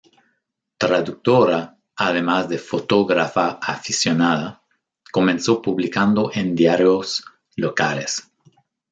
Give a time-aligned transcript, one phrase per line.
[0.79, 4.59] Traductora además de fotógrafa aficionada,
[5.11, 7.23] comenzó publicando en diarios
[7.57, 8.27] locales.